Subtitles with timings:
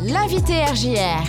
[0.00, 1.22] L'invité RJR.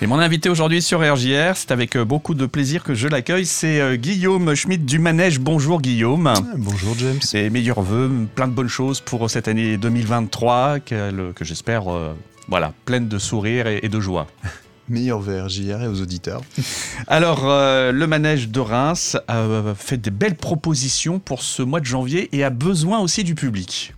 [0.00, 3.44] Et mon invité aujourd'hui sur RJR, c'est avec euh, beaucoup de plaisir que je l'accueille,
[3.44, 5.40] c'est euh, Guillaume Schmidt du Manège.
[5.40, 6.32] Bonjour Guillaume.
[6.56, 7.18] Bonjour James.
[7.34, 12.14] Et meilleurs voeux, plein de bonnes choses pour cette année 2023 que, que j'espère euh,
[12.46, 14.26] voilà, pleine de sourires et, et de joie.
[14.88, 16.40] Meilleur vœux RJR et aux auditeurs.
[17.08, 19.44] Alors, euh, le manège de Reims a
[19.76, 23.94] fait des belles propositions pour ce mois de janvier et a besoin aussi du public.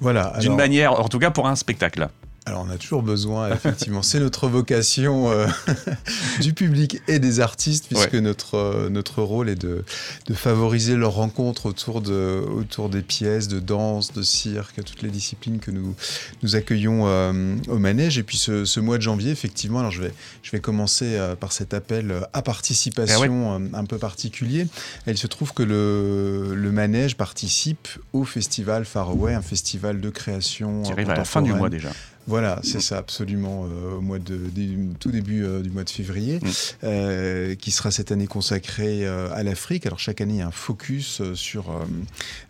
[0.00, 0.34] Voilà.
[0.40, 2.08] D'une manière, en tout cas pour un spectacle.
[2.44, 5.46] Alors on a toujours besoin, effectivement, c'est notre vocation euh,
[6.40, 8.20] du public et des artistes, puisque Ouais.
[8.20, 9.84] notre, euh, notre rôle est de,
[10.26, 15.08] de favoriser leur rencontre autour, de, autour des pièces, de danse, de cirque, toutes les
[15.10, 15.94] disciplines que nous,
[16.42, 18.18] nous accueillons euh, au manège.
[18.18, 21.36] Et puis ce, ce mois de janvier, effectivement, alors je vais, je vais commencer euh,
[21.36, 24.66] par cet appel à participation euh, un peu particulier.
[25.06, 30.82] Il se trouve que le, le manège participe au festival Faraway, un festival de création
[30.82, 31.90] Qui arrive à la fin du mois déjà.
[32.28, 35.90] Voilà, c'est ça, absolument, euh, au mois de, dé- tout début euh, du mois de
[35.90, 36.48] février, Mm.
[36.84, 39.86] euh, qui sera cette année consacré euh, à l'Afrique.
[39.86, 41.64] Alors chaque année, il y a un focus sur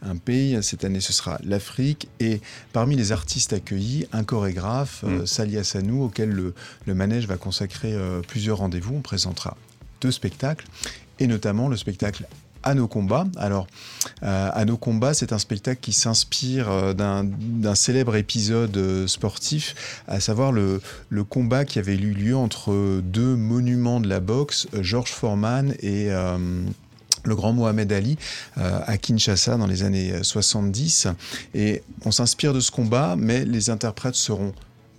[0.02, 0.58] un pays.
[0.62, 2.08] Cette année, ce sera l'Afrique.
[2.20, 2.41] Et
[2.72, 5.27] parmi les artistes accueillis, un chorégraphe, Mm.
[5.27, 6.55] Salia Sanou, auquel le,
[6.86, 7.94] le manège va consacrer
[8.28, 8.96] plusieurs rendez-vous.
[8.96, 9.56] On présentera
[10.02, 10.66] deux spectacles,
[11.18, 12.27] et notamment le spectacle
[12.62, 13.27] à nos combats.
[13.36, 13.66] Alors,
[14.22, 20.20] à nos combats, c'est un spectacle qui s'inspire euh, d'un célèbre épisode euh, sportif, à
[20.20, 20.80] savoir le,
[21.28, 26.10] combat qui avait eu lieu entre deux monuments de la boxe, euh, George Foreman et
[26.10, 26.38] euh,
[27.24, 28.18] le grand Mohamed Ali
[28.58, 31.08] euh, à Kinshasa dans les années euh, 70.
[31.54, 34.52] Et on s'inspire de ce combat, mais les interprètes seront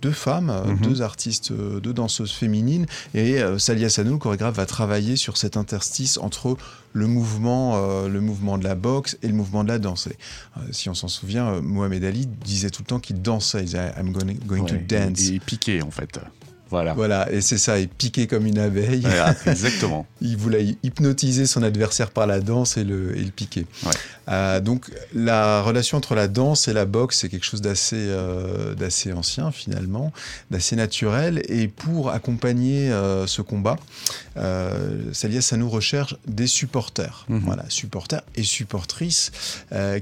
[0.04, 0.80] deux femmes, euh, Mhm.
[0.82, 2.84] deux artistes, euh, deux danseuses féminines.
[3.14, 6.56] Et euh, Salia Sanou, le chorégraphe, va travailler sur cet interstice entre
[6.92, 10.08] le mouvement, euh, le mouvement de la boxe et le mouvement de la danse.
[10.08, 13.60] Euh, si on s'en souvient, euh, Mohamed Ali disait tout le temps qu'il dansait.
[13.60, 15.20] Il disait I'm going, going Ouais, to dance.
[15.22, 16.20] Et, et piqué en fait.
[16.74, 16.92] Voilà.
[16.94, 19.02] Voilà, et c'est ça, il piquait comme une abeille.
[19.02, 20.08] Voilà, exactement.
[20.20, 23.64] Il voulait hypnotiser son adversaire par la danse et le, et le piquer.
[23.86, 23.92] Ouais.
[24.28, 28.74] Euh, donc la relation entre la danse et la boxe, c'est quelque chose d'assez euh,
[28.74, 30.12] d'assez ancien finalement,
[30.50, 31.42] d'assez naturel.
[31.48, 33.76] Et pour accompagner euh, ce combat,
[34.36, 37.26] euh, Salia Sanou recherche des supporters.
[37.28, 37.40] Mhm.
[37.44, 39.30] Voilà, supporters et supportrices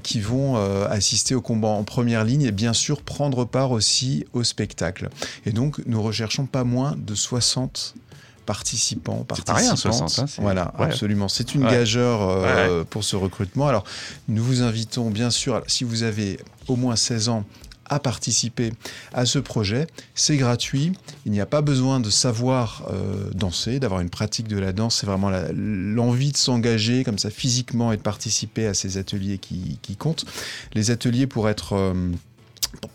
[0.03, 0.57] qui vont
[0.87, 5.09] assister au combat en première ligne et bien sûr prendre part aussi au spectacle.
[5.47, 7.95] Et donc nous recherchons pas moins de 60
[8.47, 9.79] participants, rien, participantes.
[10.11, 10.87] 60, hein, voilà, ouais.
[10.87, 11.29] absolument.
[11.29, 11.71] C'est une Ouais.
[11.71, 13.69] gageure euh, pour ce recrutement.
[13.69, 13.85] Alors,
[14.29, 17.45] nous vous invitons bien sûr, si vous avez au moins 16 ans,
[17.87, 18.73] à participer
[19.13, 19.87] à ce projet.
[20.15, 20.93] C'est gratuit.
[21.27, 24.97] Il n'y a pas besoin de savoir euh, danser, d'avoir une pratique de la danse.
[25.01, 29.79] C'est vraiment l'envie de s'engager comme ça physiquement et de participer à ces ateliers qui,
[29.83, 30.25] qui comptent.
[30.73, 31.93] Les ateliers pour être euh,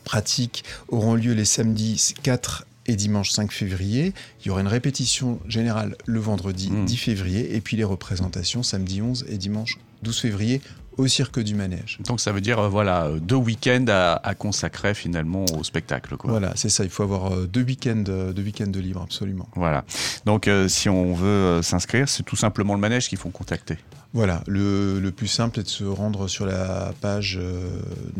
[0.03, 4.13] pratiques auront lieu les samedis 4 et dimanche 5 février.
[4.41, 6.85] Il y aura une répétition générale le vendredi Mmh.
[6.85, 10.61] 10 février et puis les représentations samedi 11 et dimanche 12 février
[10.97, 11.99] au Cirque du Manège.
[12.07, 16.17] Donc ça veut dire euh, voilà euh, deux week-ends à, à consacrer finalement au spectacle.
[16.17, 16.31] Quoi.
[16.31, 16.83] Voilà, c'est ça.
[16.83, 19.47] Il faut avoir euh, deux week-ends, deux week-ends de libre, absolument.
[19.55, 19.85] Voilà.
[20.25, 23.77] Donc euh, si on veut s'inscrire, c'est tout simplement le manège qu'il faut contacter.
[24.13, 27.67] Voilà, le, le plus simple est de se rendre sur la page, euh,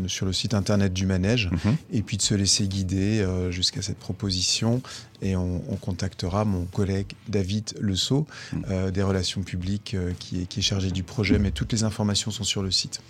[0.06, 1.76] sur le site internet du manège, Mhm.
[1.92, 4.82] et puis de se laisser guider jusqu'à cette proposition.
[5.20, 8.64] Et on, on contactera mon collègue David Mhm.
[8.70, 11.82] euh, des relations publiques, euh, qui, est, qui est chargé du projet, mais toutes les
[11.84, 13.00] informations sont sur le site.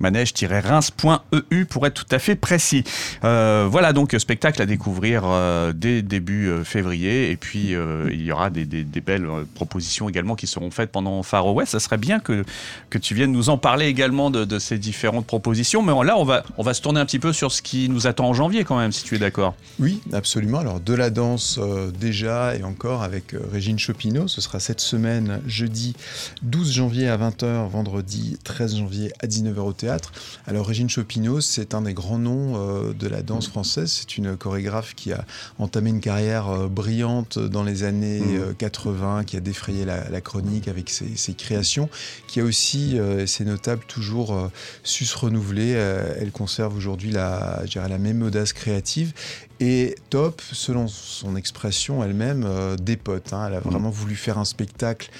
[0.00, 2.84] manège-reims.eu pour être tout à fait précis.
[3.24, 7.70] Euh, voilà donc spectacle à découvrir euh, dès début février et puis
[8.10, 11.72] il y aura des, des- des belles propositions également qui seront faites pendant Far West.
[11.72, 12.44] Ça serait bien que,
[12.90, 15.82] que tu viennes nous en parler également de, de ces différentes propositions.
[15.82, 18.06] Mais là on va, on va se tourner un petit peu sur ce qui nous
[18.06, 19.54] attend en janvier quand même si tu es d'accord.
[19.78, 20.58] Oui, absolument.
[20.58, 24.28] Alors de la danse euh, déjà et encore avec euh, Régine Chopineau.
[24.28, 25.94] Ce sera cette semaine, jeudi
[26.42, 30.12] 12 janvier à 20h, vendredi 13 janvier à 19h au théâtre.
[30.46, 33.90] Alors Régine Chopineau, c'est un des grands noms euh, de la danse française.
[34.00, 35.24] C'est une chorégraphe qui a
[35.58, 38.40] entamé une carrière brillante dans les années Mhm.
[38.40, 41.88] euh, 80, qui a défrayé la, la chronique avec ses, ses créations,
[42.26, 44.50] qui a aussi, et c'est notable, toujours
[44.82, 45.70] su se renouveler.
[45.70, 49.12] Elle conserve aujourd'hui la, la même audace créative.
[49.60, 53.32] Et Top, selon son expression elle-même, euh, dépote.
[53.32, 53.46] hein.
[53.48, 55.10] Elle a vraiment voulu faire un spectacle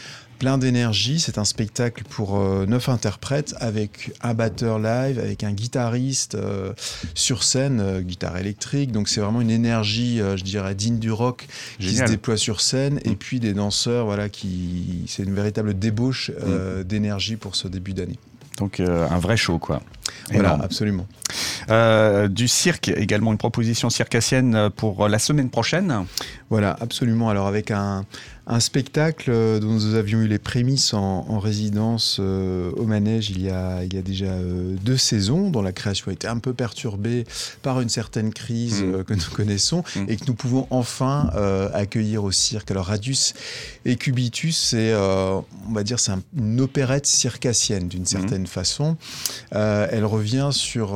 [0.41, 1.21] plein d'énergie.
[1.21, 6.73] C'est un spectacle pour euh, neuf interprètes avec un batteur live, avec un guitariste euh,
[7.15, 8.91] sur scène, euh, guitare électrique.
[8.91, 11.47] Donc c'est vraiment une énergie, je dirais, digne du rock
[11.79, 13.01] qui se déploie sur scène.
[13.05, 13.17] Et Mm.
[13.17, 18.19] puis des danseurs, voilà, qui c'est une véritable débauche euh, d'énergie pour ce début d'année.
[18.59, 19.81] Donc un vrai show, quoi.
[20.31, 21.07] Voilà, absolument.
[22.29, 26.05] du cirque, également une proposition circassienne pour la semaine prochaine.
[26.51, 27.31] Voilà, absolument.
[27.31, 28.05] Alors avec un,
[28.47, 33.43] un spectacle euh, dont nous avions eu les prémices en, résidence euh, au manège il
[33.43, 36.39] y a, il y a déjà euh, deux saisons, dont la création a été un
[36.39, 37.25] peu perturbée
[37.63, 39.05] par une certaine crise mm.
[39.05, 40.05] que nous connaissons mm.
[40.09, 41.31] et que nous pouvons enfin
[41.73, 42.71] accueillir au cirque.
[42.71, 43.35] Alors Radius
[43.85, 48.07] et Cubitus, c'est, on va dire, c'est une opérette circassienne d'une mm.
[48.07, 48.97] certaine façon.
[49.53, 50.95] elle revient sur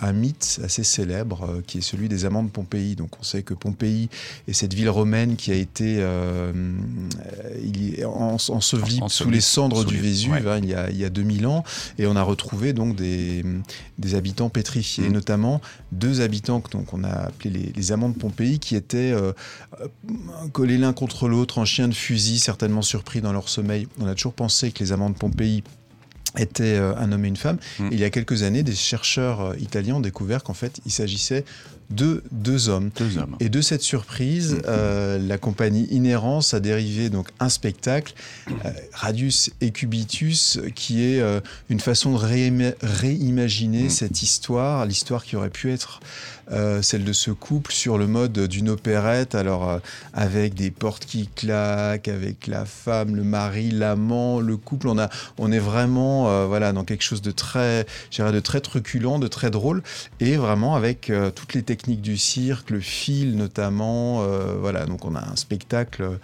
[0.00, 2.96] un mythe assez célèbre euh, qui est celui des amants de Pompéi.
[2.96, 4.08] Donc on sait que Pompéi
[4.48, 6.13] est cette ville romaine qui a été euh,
[7.62, 11.10] il est ensevelie sous les cendres du Vésuve hein, il, y a, il y a
[11.10, 11.64] 2000 ans
[11.98, 13.44] et on a retrouvé donc des,
[13.98, 15.12] des habitants pétrifiés, mm.
[15.12, 15.60] notamment
[15.92, 19.32] deux habitants que donc on a appelés les, amants de Pompéi qui étaient euh,
[20.52, 23.88] collés l'un contre l'autre en chien de fusil, certainement surpris dans leur sommeil.
[24.00, 25.62] On a toujours pensé que les amants de Pompéi
[26.36, 27.58] était euh, un homme et une femme.
[27.78, 27.88] Mm.
[27.92, 31.44] il y a quelques années, des chercheurs euh, italiens ont découvert qu'en fait, il s'agissait
[31.90, 32.90] de deux hommes.
[33.40, 34.62] Et de cette surprise, mm.
[34.66, 38.14] euh, la compagnie Inhérence a dérivé donc un spectacle,
[38.92, 41.22] Radius et Cubitus, qui est
[41.68, 43.90] une façon de réimaginer mm.
[43.90, 46.00] cette histoire, l'histoire qui aurait pu être
[46.52, 49.78] euh, celle de ce couple sur le mode d'une opérette, alors euh,
[50.12, 54.88] avec des portes qui claquent, avec la femme, le mari, l'amant, le couple.
[54.88, 55.08] On, a,
[55.38, 57.86] on est vraiment euh, voilà, dans quelque chose de très,
[58.18, 59.82] de très truculent, de très drôle,
[60.20, 64.24] et vraiment avec toutes les techniques du cirque, le fil notamment.
[64.60, 66.18] voilà, donc on a un spectacle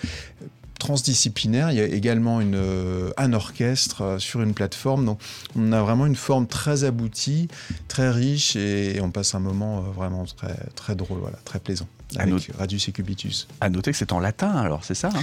[0.80, 1.70] transdisciplinaire.
[1.70, 5.04] Il y a également une, euh, un orchestre euh, sur une plateforme.
[5.04, 5.20] Donc,
[5.54, 7.46] on a vraiment une forme très aboutie,
[7.86, 11.86] très riche et on passe un moment euh, vraiment très, très drôle, voilà, très plaisant
[12.16, 13.46] avec Radius et Cubitus.
[13.60, 15.22] À noter que c'est en latin, alors, c'est ça hein?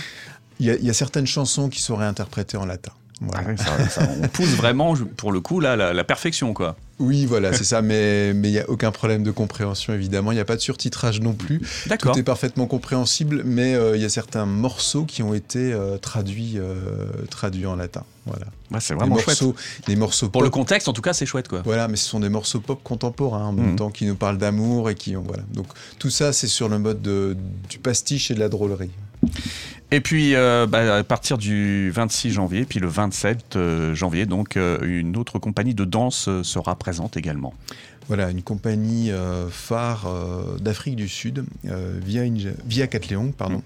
[0.60, 2.92] Il, y a, certaines chansons qui seraient interprétées en latin.
[3.36, 3.42] Ah
[4.24, 6.76] on pousse vraiment, pour le coup, là, la perfection, quoi.
[7.00, 10.32] Oui, voilà, c'est ça, mais il n'y a aucun problème de compréhension, évidemment.
[10.32, 11.62] Il n'y a pas de surtitrage non plus.
[12.00, 15.98] Tout est parfaitement compréhensible, mais euh, il y a certains morceaux qui ont été euh,
[15.98, 18.04] traduits, euh, traduits en latin.
[18.26, 18.48] Voilà.
[18.82, 19.56] c'est vraiment des morceaux,
[19.86, 21.62] Des morceaux Pour le contexte, en tout cas, c'est chouette, quoi.
[21.64, 23.76] Voilà, mais ce sont des morceaux pop contemporains, en même mhm.
[23.78, 25.44] temps, qui nous parlent d'amour et qui ont, voilà.
[25.54, 25.68] Donc,
[25.98, 28.92] tout ça, c'est sur le mode du pastiche et de la drôlerie.
[29.90, 34.58] Et puis, euh, bah, à partir du 26 janvier, puis le 27 euh, janvier, donc,
[34.58, 37.54] euh, une autre compagnie de danse sera présente également.
[38.08, 39.12] Voilà, une compagnie
[39.50, 40.10] phare
[40.62, 42.24] d'Afrique du Sud, via,
[42.66, 43.62] via Catléong, pardon.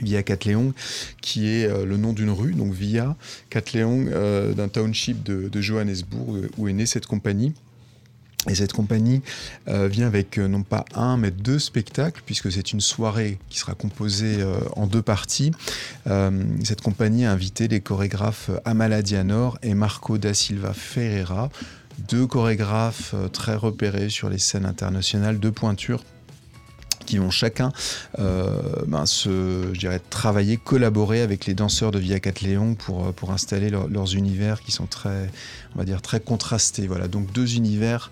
[0.00, 0.72] Via Catléong,
[1.20, 3.16] qui est le nom d'une rue, donc Via
[3.50, 4.10] Catléong,
[4.54, 7.52] d'un township de, de Johannesburg, où est née cette compagnie.
[8.48, 9.22] Et cette compagnie
[9.68, 13.58] euh, vient avec euh, non pas un, mais deux spectacles, puisque c'est une soirée qui
[13.58, 15.52] sera composée euh, en deux parties.
[16.64, 21.50] cette compagnie a invité les chorégraphes Amala Dianor et Marco da Silva Ferreira,
[22.08, 26.02] deux chorégraphes très repérés sur les scènes internationales, de pointure
[27.08, 27.72] qui vont chacun
[28.18, 33.12] euh, ben, se, je dirais, travailler, collaborer avec les danseurs de Via Catléon pour, euh,
[33.12, 35.30] pour installer leurs univers qui sont très,
[35.74, 36.86] on va dire, très contrastés.
[36.86, 38.10] Voilà, donc deux univers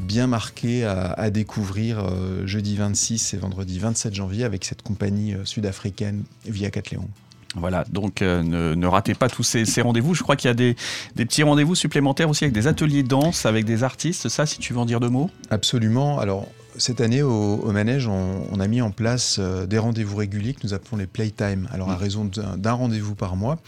[0.00, 6.24] bien marqués à, découvrir euh, jeudi 26 et vendredi 27 janvier avec cette compagnie sud-africaine
[6.44, 7.08] Via Catléon.
[7.54, 10.14] Voilà, donc ne, ratez pas tous ces, ces rendez-vous.
[10.14, 10.74] Je crois qu'il y a des,
[11.14, 14.30] des petits rendez-vous supplémentaires aussi avec des ateliers de danse, avec des artistes.
[14.30, 15.30] Ça, si tu veux en dire deux mots?
[15.50, 16.18] Absolument.
[16.18, 20.60] Alors, cette année, au, manège, on, a mis en place euh, des rendez-vous réguliers que
[20.64, 21.68] nous appelons les playtime.
[21.72, 21.98] Alors, à mm.
[21.98, 23.58] raison d'un rendez-vous par mois,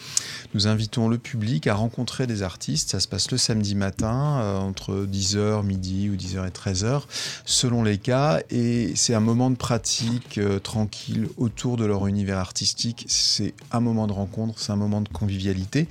[0.54, 2.90] nous invitons le public à rencontrer des artistes.
[2.90, 7.02] Ça se passe le samedi matin, euh, entre 10h, midi ou 10h et 13h,
[7.44, 8.40] selon les cas.
[8.50, 13.04] Et c'est un moment de pratique euh, tranquille autour de leur univers artistique.
[13.08, 15.88] C'est un moment de rencontre, c'est un moment de convivialité.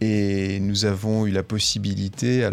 [0.00, 2.50] Et nous avons eu la possibilité euh,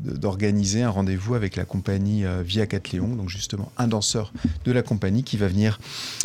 [0.00, 4.32] d'organiser un rendez-vous avec la compagnie euh, Via Catléon, donc justement un danseur
[4.64, 5.80] de la compagnie qui va venir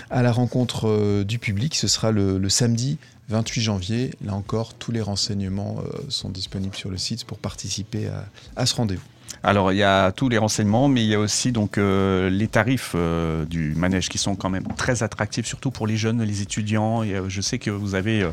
[0.09, 1.75] à la rencontre euh, du public.
[1.75, 2.97] Ce sera le, samedi
[3.29, 4.11] 28 janvier.
[4.25, 5.77] Là encore, tous les renseignements
[6.09, 8.09] sont disponibles sur le site pour participer
[8.55, 9.01] à ce rendez-vous.
[9.45, 12.47] Alors il y a tous les renseignements, mais il y a aussi donc euh, les
[12.47, 16.41] tarifs euh, du manège qui sont quand même très attractifs, surtout pour les jeunes, les
[16.41, 17.03] étudiants.
[17.03, 18.25] Et, euh, je sais que vous avez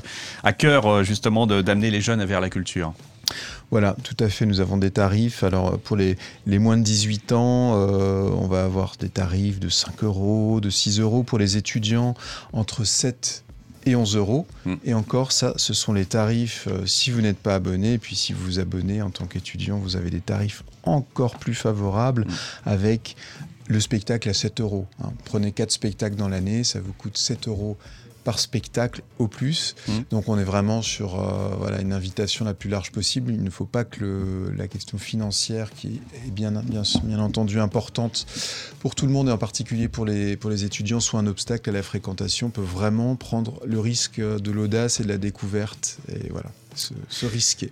[0.44, 2.92] à cœur justement d'amener les jeunes vers la culture.
[3.72, 4.46] Voilà, tout à fait.
[4.46, 5.42] Nous avons des tarifs.
[5.42, 6.16] Alors, pour les,
[6.46, 11.22] moins de 18 ans, on va avoir des tarifs de 5 euros, de 6 euros.
[11.22, 12.14] Pour les étudiants,
[12.52, 13.44] entre 7
[13.86, 14.46] et 11 euros.
[14.64, 14.74] Mm.
[14.84, 17.94] Et encore, ça, ce sont les tarifs euh, si vous n'êtes pas abonné.
[17.94, 21.54] Et puis, si vous vous abonnez en tant qu'étudiant, vous avez des tarifs encore plus
[21.54, 22.32] favorables mm.
[22.66, 23.16] avec
[23.68, 24.86] le spectacle à 7 euros.
[25.02, 25.12] Hein.
[25.24, 27.76] Prenez 4 spectacles dans l'année, ça vous coûte 7 euros
[28.24, 29.74] par spectacle au plus.
[29.88, 29.92] Mmh.
[30.10, 33.32] Donc on est vraiment sur euh, voilà, une invitation la plus large possible.
[33.32, 37.60] Il ne faut pas que le, la question financière, qui est bien, bien, bien entendu
[37.60, 38.26] importante
[38.80, 41.70] pour tout le monde et en particulier pour les, pour les étudiants, soit un obstacle
[41.70, 45.98] à la fréquentation, on peut vraiment prendre le risque de l'audace et de la découverte
[46.08, 47.70] et voilà, se, se risquer.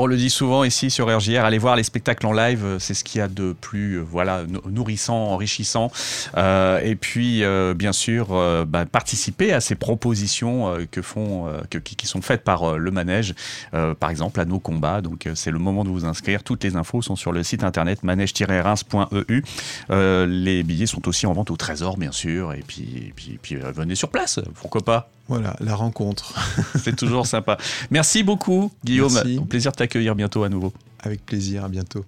[0.00, 2.94] On le dit souvent ici sur RJR, allez voir les spectacles en live, euh, c'est
[2.94, 5.90] ce qu'il y a de plus euh, voilà, nourrissant, enrichissant.
[6.36, 7.42] Euh, et puis,
[7.74, 12.78] bien sûr, euh, bah, participer à ces propositions que font, que, qui, sont faites par
[12.78, 13.34] le manège,
[13.72, 15.00] par exemple à nos combats.
[15.00, 16.44] Donc, c'est le moment de vous inscrire.
[16.44, 19.42] Toutes les infos sont sur le site internet manège-reims.eu.
[19.90, 22.52] les billets sont aussi en vente au Trésor, bien sûr.
[22.52, 25.10] Et puis, puis, et puis venez sur place, pourquoi pas?
[25.28, 26.34] Voilà, la rencontre.
[26.82, 27.58] C'est toujours sympa.
[27.90, 29.12] Merci beaucoup, Guillaume.
[29.12, 29.38] Merci.
[29.38, 30.72] Au plaisir de t'accueillir bientôt à nouveau.
[31.00, 32.04] Avec plaisir, à bientôt.